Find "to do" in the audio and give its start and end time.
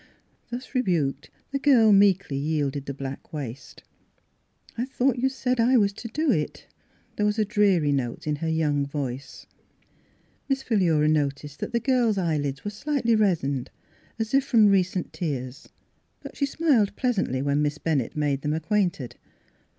5.93-6.31